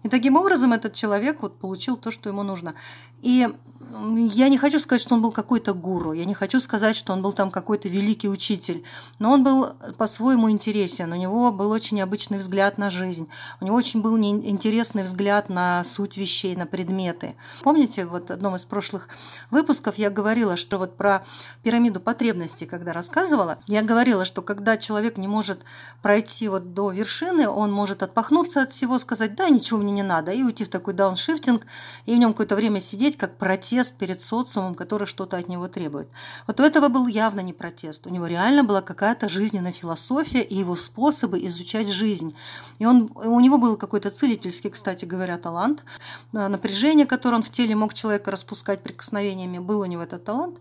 И 0.02 0.08
таким 0.08 0.36
образом 0.36 0.72
этот 0.72 0.94
человек 0.94 1.42
вот 1.42 1.58
получил 1.58 1.96
то, 1.96 2.10
что 2.10 2.28
ему 2.28 2.42
нужно. 2.42 2.74
И 3.22 3.48
я 3.90 4.48
не 4.48 4.58
хочу 4.58 4.80
сказать, 4.80 5.02
что 5.02 5.14
он 5.14 5.22
был 5.22 5.32
какой-то 5.32 5.72
гуру, 5.72 6.12
я 6.12 6.24
не 6.24 6.34
хочу 6.34 6.60
сказать, 6.60 6.96
что 6.96 7.12
он 7.12 7.22
был 7.22 7.32
там 7.32 7.50
какой-то 7.50 7.88
великий 7.88 8.28
учитель, 8.28 8.84
но 9.18 9.32
он 9.32 9.44
был 9.44 9.74
по-своему 9.96 10.50
интересен, 10.50 11.12
у 11.12 11.16
него 11.16 11.52
был 11.52 11.70
очень 11.70 11.96
необычный 11.96 12.38
взгляд 12.38 12.78
на 12.78 12.90
жизнь, 12.90 13.28
у 13.60 13.64
него 13.64 13.76
очень 13.76 14.00
был 14.00 14.16
интересный 14.18 15.02
взгляд 15.02 15.48
на 15.48 15.84
суть 15.84 16.16
вещей, 16.16 16.56
на 16.56 16.66
предметы. 16.66 17.36
Помните, 17.62 18.06
вот 18.06 18.28
в 18.28 18.32
одном 18.32 18.56
из 18.56 18.64
прошлых 18.64 19.08
выпусков 19.50 19.98
я 19.98 20.10
говорила, 20.10 20.56
что 20.56 20.78
вот 20.78 20.96
про 20.96 21.24
пирамиду 21.62 22.00
потребностей, 22.00 22.66
когда 22.66 22.92
рассказывала, 22.92 23.58
я 23.66 23.82
говорила, 23.82 24.24
что 24.24 24.42
когда 24.42 24.76
человек 24.76 25.16
не 25.16 25.28
может 25.28 25.60
пройти 26.02 26.48
вот 26.48 26.74
до 26.74 26.90
вершины, 26.90 27.48
он 27.48 27.72
может 27.72 28.02
отпахнуться 28.02 28.62
от 28.62 28.72
всего, 28.72 28.98
сказать, 28.98 29.34
да, 29.34 29.48
ничего 29.48 29.78
мне 29.87 29.93
не 29.93 30.02
надо, 30.02 30.33
и 30.33 30.43
уйти 30.43 30.64
в 30.64 30.69
такой 30.69 30.95
дауншифтинг, 30.95 31.64
и 32.07 32.14
в 32.14 32.19
нем 32.19 32.33
какое-то 32.33 32.57
время 32.57 32.81
сидеть, 32.81 33.16
как 33.16 33.38
протест 33.38 33.95
перед 33.95 34.21
социумом, 34.21 34.75
который 34.75 35.07
что-то 35.07 35.37
от 35.37 35.49
него 35.49 35.69
требует. 35.69 36.09
Вот 36.49 36.59
у 36.59 36.64
этого 36.64 36.88
был 36.88 37.07
явно 37.07 37.40
не 37.40 37.52
протест. 37.52 38.07
У 38.07 38.11
него 38.11 38.26
реально 38.26 38.64
была 38.64 38.83
какая-то 38.83 39.28
жизненная 39.28 39.73
философия 39.73 40.43
и 40.43 40.57
его 40.57 40.75
способы 40.75 41.38
изучать 41.47 41.88
жизнь. 41.88 42.35
И 42.81 42.87
он, 42.87 43.11
у 43.14 43.38
него 43.40 43.59
был 43.59 43.76
какой-то 43.76 44.11
целительский, 44.11 44.71
кстати 44.71 45.05
говоря, 45.05 45.38
талант. 45.38 45.85
Напряжение, 46.33 47.07
которое 47.07 47.37
он 47.37 47.43
в 47.43 47.50
теле 47.50 47.76
мог 47.76 47.95
человека 47.95 48.31
распускать 48.33 48.83
прикосновениями, 48.83 49.59
был 49.59 49.81
у 49.81 49.85
него 49.85 50.02
этот 50.02 50.25
талант. 50.25 50.59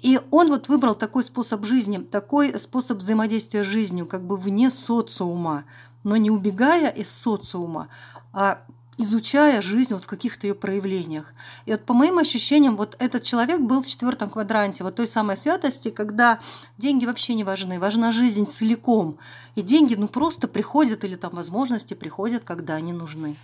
И 0.00 0.20
он 0.30 0.48
вот 0.48 0.68
выбрал 0.68 0.94
такой 0.94 1.24
способ 1.24 1.64
жизни, 1.64 1.98
такой 1.98 2.58
способ 2.60 2.98
взаимодействия 2.98 3.64
с 3.64 3.66
жизнью, 3.66 4.06
как 4.06 4.22
бы 4.22 4.36
вне 4.36 4.70
социума, 4.70 5.64
но 6.08 6.16
не 6.16 6.30
убегая 6.30 6.88
из 6.88 7.12
социума, 7.12 7.88
а 8.32 8.62
изучая 8.96 9.60
жизнь 9.60 9.92
вот 9.92 10.04
в 10.04 10.08
каких-то 10.08 10.46
ее 10.46 10.54
проявлениях. 10.54 11.34
И 11.66 11.70
вот 11.70 11.84
по 11.84 11.92
моим 11.92 12.18
ощущениям, 12.18 12.76
вот 12.76 12.96
этот 12.98 13.22
человек 13.22 13.60
был 13.60 13.82
в 13.82 13.86
четвертом 13.86 14.30
квадранте, 14.30 14.84
вот 14.84 14.96
той 14.96 15.06
самой 15.06 15.36
святости, 15.36 15.90
когда 15.90 16.40
деньги 16.78 17.04
вообще 17.04 17.34
не 17.34 17.44
важны, 17.44 17.78
важна 17.78 18.10
жизнь 18.10 18.48
целиком. 18.48 19.18
И 19.54 19.62
деньги 19.62 19.94
ну 19.94 20.08
просто 20.08 20.48
приходят, 20.48 21.04
или 21.04 21.14
там 21.14 21.34
возможности 21.34 21.92
приходят, 21.92 22.42
когда 22.42 22.74
они 22.74 22.92
нужны. 22.92 23.36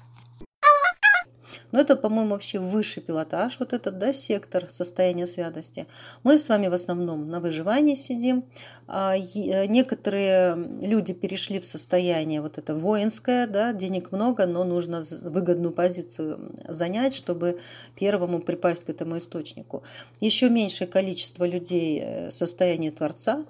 Но 1.74 1.80
это, 1.80 1.96
по-моему, 1.96 2.30
вообще 2.30 2.60
высший 2.60 3.02
пилотаж, 3.02 3.56
вот 3.58 3.72
этот, 3.72 3.98
да, 3.98 4.12
сектор 4.12 4.68
состояния 4.70 5.26
святости. 5.26 5.88
Мы 6.22 6.38
с 6.38 6.48
вами 6.48 6.68
в 6.68 6.72
основном 6.72 7.28
на 7.28 7.40
выживании 7.40 7.96
сидим. 7.96 8.44
А 8.86 9.16
э, 9.16 9.66
некоторые 9.66 10.54
люди 10.54 11.12
перешли 11.12 11.58
в 11.58 11.66
состояние 11.66 12.42
вот 12.42 12.58
это 12.58 12.76
воинское, 12.76 13.48
да, 13.48 13.72
денег 13.72 14.12
много, 14.12 14.46
но 14.46 14.62
нужно 14.62 15.02
выгодную 15.22 15.72
позицию 15.72 16.52
занять, 16.68 17.12
чтобы 17.12 17.58
первому 17.96 18.38
припасть 18.38 18.84
к 18.84 18.90
этому 18.90 19.18
источнику. 19.18 19.82
Еще 20.20 20.50
меньшее 20.50 20.86
количество 20.86 21.44
людей 21.44 22.00
э, 22.00 22.28
в 22.28 22.32
состоянии 22.32 22.90
Творца, 22.90 23.44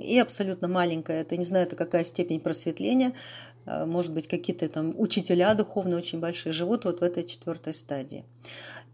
и 0.00 0.18
абсолютно 0.18 0.68
маленькая, 0.68 1.20
это 1.20 1.36
не 1.36 1.44
знаю, 1.44 1.66
это 1.66 1.76
какая 1.76 2.04
степень 2.04 2.40
просветления, 2.40 3.12
может 3.66 4.12
быть, 4.12 4.28
какие-то 4.28 4.68
там 4.68 4.94
учителя 4.98 5.54
духовные 5.54 5.96
очень 5.96 6.20
большие 6.20 6.52
живут 6.52 6.84
вот 6.84 7.00
в 7.00 7.02
этой 7.02 7.24
четвертой 7.24 7.74
стадии. 7.74 8.24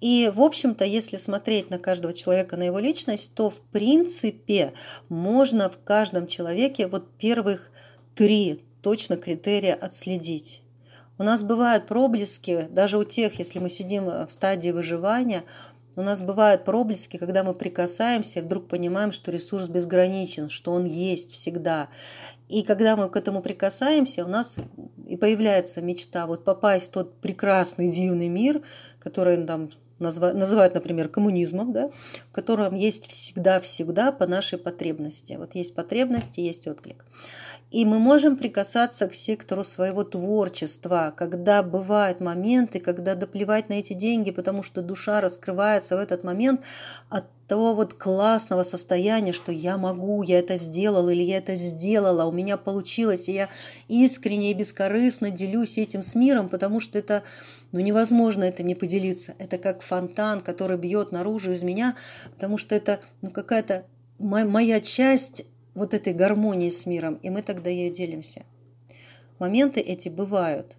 И, 0.01 0.31
в 0.35 0.41
общем-то, 0.41 0.85
если 0.85 1.17
смотреть 1.17 1.71
на 1.71 1.79
каждого 1.79 2.15
человека, 2.15 2.57
на 2.57 2.63
его 2.63 2.79
личность, 2.79 3.35
то, 3.35 3.51
в 3.51 3.61
принципе, 3.61 4.73
можно 5.09 5.69
в 5.69 5.79
каждом 5.83 6.27
человеке 6.27 6.87
вот 6.87 7.11
первых 7.19 7.71
три 8.15 8.65
точно 8.83 9.17
критерия 9.17 9.75
отследить. 9.75 10.63
У 11.19 11.23
нас 11.23 11.43
бывают 11.43 11.87
проблески, 11.87 12.67
даже 12.71 12.97
у 12.97 13.05
тех, 13.05 13.39
если 13.39 13.59
мы 13.59 13.69
сидим 13.69 14.07
в 14.07 14.31
стадии 14.31 14.71
выживания, 14.71 15.45
у 15.97 16.03
нас 16.03 16.21
бывают 16.21 16.65
проблески, 16.65 17.17
когда 17.17 17.43
мы 17.43 17.55
прикасаемся 17.55 18.43
вдруг 18.43 18.69
понимаем, 18.69 19.13
что 19.13 19.31
ресурс 19.31 19.69
безграничен, 19.69 20.49
что 20.49 20.73
он 20.73 20.85
есть 20.85 21.33
всегда. 21.33 21.89
И 22.49 22.63
когда 22.63 22.97
мы 22.97 23.09
к 23.09 23.17
этому 23.17 23.43
прикасаемся, 23.43 24.25
у 24.25 24.29
нас 24.29 24.57
и 25.09 25.17
появляется 25.17 25.83
мечта 25.83 26.27
вот 26.27 26.45
попасть 26.45 26.89
в 26.89 26.93
тот 26.93 27.21
прекрасный 27.21 27.91
дивный 27.91 28.29
мир, 28.29 28.63
который 29.01 29.45
там 29.45 29.71
называют, 30.01 30.75
например, 30.75 31.09
коммунизмом, 31.09 31.73
да, 31.73 31.91
в 32.31 32.33
котором 32.33 32.75
есть 32.75 33.07
всегда-всегда 33.09 34.13
по 34.13 34.27
нашей 34.27 34.59
потребности. 34.59 35.35
Вот 35.39 35.55
есть 35.55 35.75
потребности, 35.75 36.41
есть 36.41 36.67
отклик. 36.67 37.05
И 37.71 37.85
мы 37.85 38.01
можем 38.01 38.37
прикасаться 38.37 39.07
к 39.07 39.15
сектору 39.15 39.63
своего 39.63 40.03
творчества, 40.03 41.15
когда 41.17 41.63
бывают 41.63 42.21
моменты, 42.21 42.81
когда 42.81 43.15
доплевать 43.15 43.69
на 43.69 43.75
эти 43.75 43.93
деньги, 43.93 44.33
потому 44.33 44.65
что 44.65 44.83
душа 44.83 45.21
раскрывается 45.21 45.97
в 45.97 46.01
этот 46.01 46.25
момент 46.25 46.63
от 47.09 47.25
того 47.51 47.75
вот 47.75 47.95
классного 47.95 48.63
состояния, 48.63 49.33
что 49.33 49.51
я 49.51 49.77
могу, 49.77 50.23
я 50.23 50.39
это 50.39 50.57
сделал 50.57 51.09
или 51.09 51.21
я 51.21 51.39
это 51.39 51.57
сделала, 51.57 52.25
у 52.25 52.31
меня 52.31 52.57
получилось, 52.57 53.29
и 53.29 53.33
я 53.33 53.49
искренне 53.89 54.53
и 54.53 54.55
бескорыстно 54.55 55.33
делюсь 55.33 55.77
этим 55.77 56.03
с 56.03 56.15
миром, 56.15 56.49
потому 56.49 56.79
что 56.79 56.97
это 56.97 57.25
ну, 57.73 57.81
невозможно 57.81 58.45
этим 58.45 58.69
не 58.69 58.77
поделиться. 58.77 59.35
Это 59.41 59.59
как 59.59 59.83
фонтан, 59.83 60.43
который 60.43 60.79
бьет 60.79 61.11
наружу 61.11 61.51
из 61.51 61.65
меня, 61.65 61.97
потому 62.35 62.57
что 62.57 62.77
это 62.77 63.01
ну, 63.21 63.33
какая-то 63.33 63.85
моя 64.21 64.81
часть 64.81 65.45
вот 65.75 65.93
этой 65.93 66.13
гармонии 66.13 66.71
с 66.71 66.87
миром, 66.87 67.15
и 67.15 67.31
мы 67.31 67.43
тогда 67.43 67.69
ее 67.69 67.91
делимся. 67.91 68.45
Моменты 69.41 69.81
эти 69.81 70.09
бывают, 70.09 70.77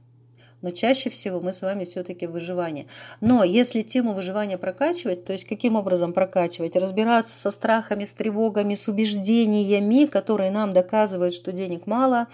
но 0.62 0.72
чаще 0.72 1.10
всего 1.10 1.40
мы 1.42 1.54
с 1.54 1.62
вами 1.62 1.86
все-таки 1.86 2.28
в 2.28 2.32
выживании. 2.32 2.88
Но 3.20 3.44
если 3.44 3.82
тему 3.82 4.14
выживания 4.14 4.58
прокачивать, 4.58 5.26
то 5.26 5.34
есть 5.34 5.46
каким 5.46 5.76
образом 5.76 6.14
прокачивать? 6.14 6.76
Разбираться 6.76 7.38
со 7.38 7.52
страхами, 7.52 8.06
с 8.06 8.14
тревогами, 8.14 8.76
с 8.76 8.88
убеждениями, 8.88 10.06
которые 10.06 10.52
нам 10.52 10.74
доказывают, 10.74 11.34
что 11.34 11.52
денег 11.52 11.88
мало, 11.88 12.28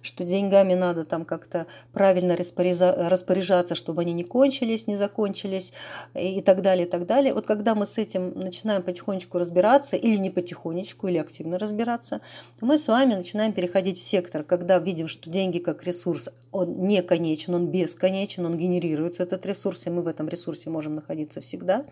что 0.00 0.24
деньгами 0.24 0.74
надо 0.74 1.04
там 1.04 1.24
как-то 1.24 1.66
правильно 1.92 2.36
распоряжаться, 2.36 3.74
чтобы 3.74 4.02
они 4.02 4.12
не 4.12 4.24
кончились, 4.24 4.86
не 4.86 4.96
закончились 4.96 5.72
и 6.14 6.40
так 6.40 6.62
далее, 6.62 6.86
и 6.86 6.88
так 6.88 7.06
далее. 7.06 7.34
Вот 7.34 7.46
когда 7.46 7.74
мы 7.74 7.86
с 7.86 7.98
этим 7.98 8.32
начинаем 8.38 8.82
потихонечку 8.82 9.38
разбираться, 9.38 9.96
или 9.96 10.16
не 10.16 10.30
потихонечку, 10.30 11.08
или 11.08 11.18
активно 11.18 11.58
разбираться, 11.58 12.20
мы 12.60 12.78
с 12.78 12.88
вами 12.88 13.14
начинаем 13.14 13.52
переходить 13.52 13.98
в 13.98 14.02
сектор, 14.02 14.42
когда 14.42 14.78
видим, 14.78 15.08
что 15.08 15.30
деньги 15.30 15.58
как 15.58 15.84
ресурс, 15.84 16.28
он 16.50 16.86
не 16.86 17.02
конечен, 17.02 17.54
он 17.54 17.68
бесконечен, 17.72 18.44
он 18.44 18.56
генерируется, 18.56 19.22
этот 19.22 19.46
ресурс, 19.46 19.86
и 19.86 19.90
мы 19.90 20.02
в 20.02 20.06
этом 20.06 20.28
ресурсе 20.28 20.70
можем 20.70 20.94
находиться 20.94 21.40
всегда. 21.40 21.84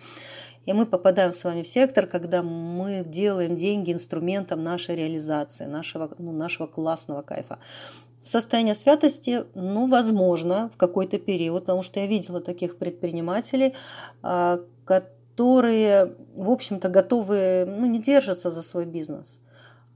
И 0.67 0.73
мы 0.73 0.87
попадаем 0.87 1.33
с 1.33 1.43
вами 1.43 1.63
в 1.63 1.69
сектор, 1.69 2.07
когда 2.07 2.43
мы 2.43 3.03
делаем 3.05 3.57
деньги 3.57 3.93
инструментом 3.93 4.63
нашей 4.63 4.97
реализации, 4.97 5.65
нашего, 5.65 6.11
ну, 6.19 6.33
нашего 6.33 6.67
классного 6.67 7.23
кайфа. 7.23 7.59
Состояние 8.23 8.75
святости, 8.75 9.45
ну, 9.55 9.89
возможно, 9.89 10.71
в 10.75 10.77
какой-то 10.77 11.19
период, 11.19 11.63
потому 11.63 11.83
что 11.83 12.01
я 12.01 12.07
видела 12.07 12.41
таких 12.41 12.77
предпринимателей, 12.77 13.75
а, 14.23 14.61
которые, 14.85 16.15
в 16.37 16.51
общем-то, 16.51 16.89
готовы, 16.89 17.65
ну, 17.67 17.87
не 17.87 17.99
держатся 17.99 18.51
за 18.51 18.63
свой 18.63 18.85
бизнес– 18.85 19.41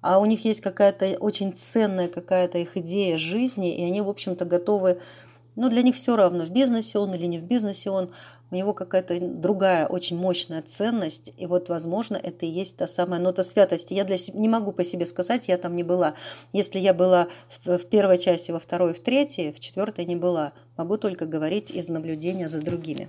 а 0.04 0.18
у 0.18 0.26
них 0.26 0.44
есть 0.44 0.60
какая-то 0.60 1.16
очень 1.18 1.54
ценная 1.54 2.08
какая-то 2.08 2.58
их 2.58 2.76
идея 2.76 3.16
жизни, 3.16 3.74
и 3.74 3.82
они, 3.84 4.02
в 4.02 4.10
общем-то, 4.10 4.44
готовы, 4.44 5.00
ну, 5.56 5.68
для 5.68 5.82
них 5.82 5.94
все 5.94 6.16
равно, 6.16 6.44
в 6.44 6.50
бизнесе 6.50 6.98
он 6.98 7.14
или 7.14 7.26
не 7.26 7.38
в 7.38 7.42
бизнесе 7.42 7.90
он, 7.90 8.10
у 8.50 8.56
него 8.56 8.72
какая-то 8.72 9.18
другая 9.20 9.86
очень 9.86 10.16
мощная 10.16 10.62
ценность, 10.62 11.32
и 11.36 11.46
вот, 11.46 11.68
возможно, 11.68 12.16
это 12.16 12.46
и 12.46 12.48
есть 12.48 12.76
та 12.76 12.86
самая 12.86 13.20
нота 13.20 13.42
святости. 13.42 13.94
Я 13.94 14.04
для 14.04 14.16
себя, 14.16 14.38
не 14.38 14.48
могу 14.48 14.72
по 14.72 14.84
себе 14.84 15.06
сказать, 15.06 15.48
я 15.48 15.58
там 15.58 15.74
не 15.74 15.82
была. 15.82 16.14
Если 16.52 16.78
я 16.78 16.94
была 16.94 17.28
в, 17.48 17.78
в 17.78 17.86
первой 17.86 18.18
части, 18.18 18.50
во 18.50 18.60
второй, 18.60 18.94
в 18.94 19.00
третьей, 19.00 19.52
в 19.52 19.60
четвертой 19.60 20.04
не 20.04 20.16
была. 20.16 20.52
Могу 20.76 20.98
только 20.98 21.26
говорить 21.26 21.70
из 21.70 21.88
наблюдения 21.88 22.48
за 22.48 22.60
другими. 22.60 23.08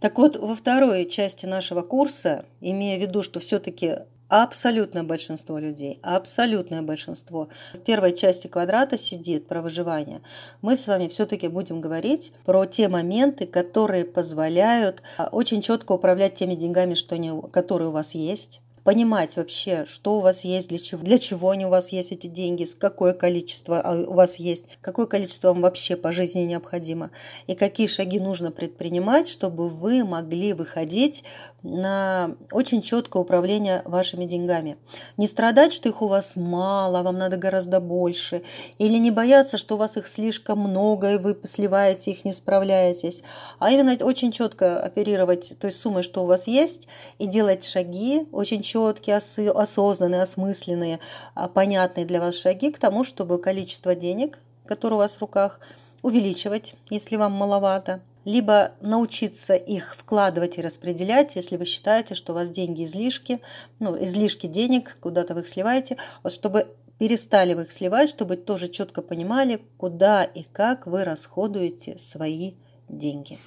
Так 0.00 0.16
вот, 0.16 0.36
во 0.36 0.54
второй 0.54 1.04
части 1.04 1.44
нашего 1.44 1.82
курса, 1.82 2.46
имея 2.62 2.98
в 2.98 3.02
виду, 3.02 3.22
что 3.22 3.38
все-таки 3.38 3.98
Абсолютное 4.30 5.02
большинство 5.02 5.58
людей, 5.58 5.98
абсолютное 6.02 6.82
большинство 6.82 7.48
в 7.74 7.78
первой 7.78 8.12
части 8.12 8.46
квадрата 8.46 8.96
сидит 8.96 9.48
про 9.48 9.60
выживание. 9.60 10.22
Мы 10.62 10.76
с 10.76 10.86
вами 10.86 11.08
все-таки 11.08 11.48
будем 11.48 11.80
говорить 11.80 12.32
про 12.44 12.64
те 12.64 12.86
моменты, 12.86 13.48
которые 13.48 14.04
позволяют 14.04 15.02
а, 15.18 15.28
очень 15.32 15.62
четко 15.62 15.92
управлять 15.92 16.34
теми 16.34 16.54
деньгами, 16.54 16.94
что 16.94 17.16
они, 17.16 17.32
которые 17.50 17.88
у 17.88 17.92
вас 17.92 18.14
есть 18.14 18.60
понимать 18.84 19.36
вообще, 19.36 19.84
что 19.86 20.18
у 20.18 20.20
вас 20.20 20.44
есть, 20.44 20.68
для 20.68 20.78
чего, 20.78 21.02
для 21.02 21.18
чего 21.18 21.50
они 21.50 21.66
у 21.66 21.68
вас 21.68 21.90
есть 21.90 22.12
эти 22.12 22.26
деньги, 22.26 22.66
какое 22.78 23.12
количество 23.12 23.80
а, 23.80 23.94
у 23.96 24.14
вас 24.14 24.36
есть, 24.36 24.66
какое 24.80 25.06
количество 25.06 25.48
вам 25.48 25.62
вообще 25.62 25.96
по 25.96 26.12
жизни 26.12 26.40
необходимо, 26.40 27.10
и 27.46 27.54
какие 27.54 27.86
шаги 27.86 28.18
нужно 28.18 28.50
предпринимать, 28.50 29.28
чтобы 29.28 29.68
вы 29.68 30.04
могли 30.04 30.52
выходить 30.52 31.24
на 31.62 32.36
очень 32.52 32.82
четкое 32.82 33.22
управление 33.22 33.82
вашими 33.84 34.24
деньгами. 34.24 34.78
Не 35.16 35.26
страдать, 35.26 35.72
что 35.72 35.88
их 35.88 36.02
у 36.02 36.08
вас 36.08 36.36
мало, 36.36 37.02
вам 37.02 37.18
надо 37.18 37.36
гораздо 37.36 37.80
больше, 37.80 38.42
или 38.78 38.98
не 38.98 39.10
бояться, 39.10 39.58
что 39.58 39.74
у 39.74 39.78
вас 39.78 39.96
их 39.96 40.06
слишком 40.06 40.58
много, 40.58 41.12
и 41.12 41.18
вы 41.18 41.38
сливаете 41.44 42.12
их, 42.12 42.24
не 42.24 42.32
справляетесь, 42.32 43.22
а 43.58 43.70
именно 43.70 43.96
очень 44.04 44.32
четко 44.32 44.80
оперировать 44.82 45.58
той 45.58 45.70
суммой, 45.70 46.02
что 46.02 46.24
у 46.24 46.26
вас 46.26 46.46
есть, 46.46 46.88
и 47.18 47.26
делать 47.26 47.64
шаги 47.64 48.28
очень 48.32 48.62
четкие, 48.62 49.16
осознанные, 49.16 50.22
осмысленные, 50.22 51.00
а, 51.34 51.48
понятные 51.48 52.06
для 52.06 52.20
вас 52.20 52.36
шаги 52.36 52.70
к 52.70 52.78
тому, 52.78 53.04
чтобы 53.04 53.38
количество 53.38 53.94
денег, 53.94 54.38
которые 54.66 54.96
у 54.96 55.00
вас 55.00 55.16
в 55.16 55.20
руках, 55.20 55.60
увеличивать, 56.02 56.74
если 56.88 57.16
вам 57.16 57.32
маловато, 57.32 58.00
либо 58.24 58.72
научиться 58.80 59.54
их 59.54 59.96
вкладывать 59.96 60.58
и 60.58 60.62
распределять, 60.62 61.36
если 61.36 61.56
вы 61.56 61.64
считаете, 61.64 62.14
что 62.14 62.32
у 62.32 62.34
вас 62.34 62.50
деньги 62.50 62.84
излишки, 62.84 63.40
ну, 63.78 63.96
излишки 64.02 64.46
денег, 64.46 64.96
куда-то 65.00 65.34
вы 65.34 65.40
их 65.40 65.48
сливаете, 65.48 65.96
вот 66.22 66.32
чтобы 66.32 66.66
перестали 66.98 67.54
вы 67.54 67.62
их 67.62 67.72
сливать, 67.72 68.10
чтобы 68.10 68.36
тоже 68.36 68.68
четко 68.68 69.00
понимали, 69.00 69.62
куда 69.78 70.24
и 70.24 70.42
как 70.42 70.86
вы 70.86 71.04
расходуете 71.04 71.96
свои 71.98 72.54
деньги. 72.88 73.38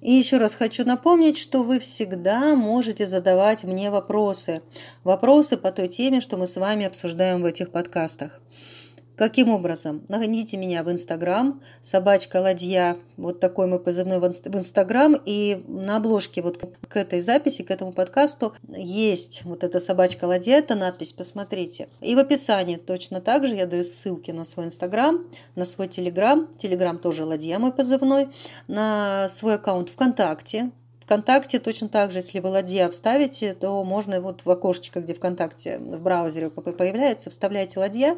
И 0.00 0.12
еще 0.12 0.36
раз 0.36 0.54
хочу 0.54 0.84
напомнить, 0.84 1.38
что 1.38 1.62
вы 1.62 1.78
всегда 1.78 2.54
можете 2.54 3.06
задавать 3.06 3.64
мне 3.64 3.90
вопросы. 3.90 4.60
Вопросы 5.02 5.56
по 5.56 5.72
той 5.72 5.88
теме, 5.88 6.20
что 6.20 6.36
мы 6.36 6.46
с 6.46 6.56
вами 6.56 6.84
обсуждаем 6.84 7.42
в 7.42 7.46
этих 7.46 7.70
подкастах. 7.70 8.38
Каким 9.16 9.48
образом? 9.48 10.04
Найдите 10.08 10.56
меня 10.56 10.82
в 10.82 10.90
Инстаграм, 10.90 11.62
собачка 11.80 12.38
ладья, 12.38 12.96
вот 13.16 13.38
такой 13.38 13.68
мой 13.68 13.78
позывной 13.78 14.18
в 14.18 14.26
Инстаграм, 14.26 15.16
и 15.24 15.62
на 15.68 15.98
обложке 15.98 16.42
вот 16.42 16.58
к 16.88 16.96
этой 16.96 17.20
записи, 17.20 17.62
к 17.62 17.70
этому 17.70 17.92
подкасту 17.92 18.54
есть 18.68 19.42
вот 19.44 19.62
эта 19.62 19.78
собачка 19.78 20.24
ладья, 20.24 20.56
это 20.56 20.74
надпись, 20.74 21.12
посмотрите. 21.12 21.88
И 22.00 22.16
в 22.16 22.18
описании 22.18 22.74
точно 22.74 23.20
так 23.20 23.46
же 23.46 23.54
я 23.54 23.66
даю 23.66 23.84
ссылки 23.84 24.32
на 24.32 24.42
свой 24.42 24.66
Инстаграм, 24.66 25.24
на 25.54 25.64
свой 25.64 25.86
Телеграм, 25.86 26.48
Телеграм 26.56 26.98
тоже 26.98 27.24
ладья 27.24 27.60
мой 27.60 27.70
позывной, 27.70 28.30
на 28.66 29.28
свой 29.28 29.54
аккаунт 29.54 29.90
ВКонтакте, 29.90 30.72
ВКонтакте 31.04 31.58
точно 31.58 31.88
так 31.88 32.10
же, 32.10 32.18
если 32.18 32.40
вы 32.40 32.48
ладья 32.48 32.88
вставите, 32.88 33.54
то 33.54 33.84
можно 33.84 34.20
вот 34.20 34.42
в 34.44 34.50
окошечко, 34.50 35.00
где 35.00 35.14
ВКонтакте 35.14 35.78
в 35.78 36.00
браузере 36.00 36.48
появляется, 36.50 37.30
вставляете 37.30 37.78
ладья, 37.78 38.16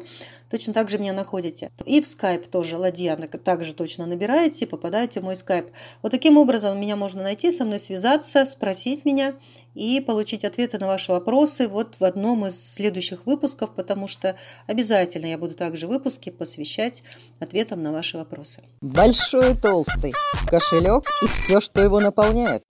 точно 0.49 0.73
так 0.73 0.89
же 0.89 0.97
меня 0.97 1.13
находите. 1.13 1.69
И 1.85 2.01
в 2.01 2.05
Skype 2.05 2.47
тоже 2.49 2.77
ладья 2.77 3.15
также 3.43 3.73
точно 3.73 4.05
набираете, 4.05 4.67
попадаете 4.67 5.19
в 5.19 5.23
мой 5.23 5.35
Skype. 5.35 5.71
Вот 6.01 6.11
таким 6.11 6.37
образом 6.37 6.79
меня 6.79 6.95
можно 6.95 7.23
найти, 7.23 7.51
со 7.51 7.65
мной 7.65 7.79
связаться, 7.79 8.45
спросить 8.45 9.03
меня 9.03 9.35
и 9.75 9.99
получить 9.99 10.43
ответы 10.43 10.79
на 10.79 10.87
ваши 10.87 11.11
вопросы 11.11 11.67
вот 11.67 11.97
в 11.99 12.03
одном 12.03 12.45
из 12.47 12.73
следующих 12.73 13.25
выпусков, 13.25 13.71
потому 13.75 14.07
что 14.07 14.35
обязательно 14.65 15.27
я 15.27 15.37
буду 15.37 15.53
также 15.53 15.87
выпуски 15.87 16.29
посвящать 16.29 17.03
ответам 17.39 17.83
на 17.83 17.91
ваши 17.91 18.17
вопросы. 18.17 18.61
Большой 18.81 19.55
толстый 19.55 20.13
кошелек 20.47 21.03
и 21.21 21.27
все, 21.27 21.61
что 21.61 21.81
его 21.81 21.99
наполняет 21.99 22.63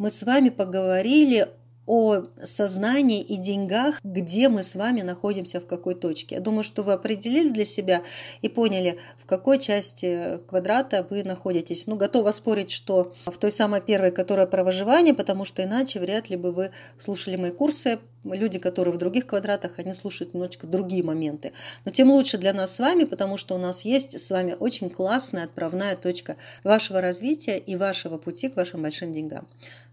мы 0.00 0.10
с 0.10 0.22
вами 0.22 0.48
поговорили 0.48 1.46
о 1.84 2.22
сознании 2.44 3.20
и 3.20 3.36
деньгах, 3.36 4.00
где 4.02 4.48
мы 4.48 4.62
с 4.62 4.74
вами 4.74 5.02
находимся, 5.02 5.60
в 5.60 5.66
какой 5.66 5.94
точке. 5.94 6.36
Я 6.36 6.40
думаю, 6.40 6.64
что 6.64 6.82
вы 6.82 6.92
определили 6.92 7.50
для 7.50 7.64
себя 7.64 8.02
и 8.40 8.48
поняли, 8.48 8.98
в 9.18 9.26
какой 9.26 9.58
части 9.58 10.38
квадрата 10.48 11.06
вы 11.10 11.24
находитесь. 11.24 11.86
Ну, 11.86 11.96
готова 11.96 12.30
спорить, 12.30 12.70
что 12.70 13.12
в 13.26 13.36
той 13.36 13.52
самой 13.52 13.80
первой, 13.80 14.10
которая 14.10 14.46
про 14.46 14.62
выживание, 14.64 15.14
потому 15.14 15.44
что 15.44 15.64
иначе 15.64 15.98
вряд 15.98 16.30
ли 16.30 16.36
бы 16.36 16.52
вы 16.52 16.70
слушали 16.96 17.36
мои 17.36 17.50
курсы. 17.50 17.98
Люди, 18.22 18.58
которые 18.58 18.94
в 18.94 18.98
других 18.98 19.26
квадратах, 19.26 19.78
они 19.78 19.92
слушают 19.92 20.32
немножечко 20.32 20.66
другие 20.66 21.02
моменты. 21.02 21.52
Но 21.84 21.90
тем 21.90 22.10
лучше 22.10 22.38
для 22.38 22.52
нас 22.52 22.76
с 22.76 22.78
вами, 22.78 23.04
потому 23.04 23.36
что 23.36 23.54
у 23.54 23.58
нас 23.58 23.84
есть 23.84 24.20
с 24.20 24.30
вами 24.30 24.54
очень 24.60 24.90
классная 24.90 25.44
отправная 25.44 25.96
точка 25.96 26.36
вашего 26.62 27.00
развития 27.00 27.58
и 27.58 27.76
вашего 27.76 28.16
пути 28.16 28.48
к 28.48 28.56
вашим 28.56 28.82
большим 28.82 29.12
деньгам. 29.12 29.48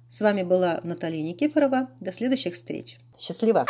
С 0.10 0.22
вами 0.22 0.44
была 0.44 0.80
Наталья 0.84 1.22
Никифорова. 1.22 1.90
До 2.00 2.12
следующих 2.12 2.54
встреч. 2.54 2.98
Счастливо! 3.18 3.66